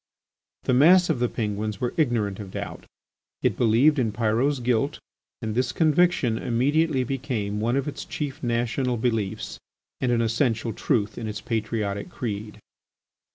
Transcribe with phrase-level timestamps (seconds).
[0.63, 2.87] The mass of the Penguins were ignorant of doubt:
[3.43, 4.97] it believed in Pyrot's guilt
[5.43, 9.59] and this conviction immediately became one of its chief national beliefs
[9.99, 12.59] and an essential truth in its patriotic creed.